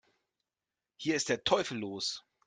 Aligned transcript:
Hier 0.95 1.15
ist 1.15 1.29
der 1.29 1.43
Teufel 1.43 1.77
los! 1.77 2.25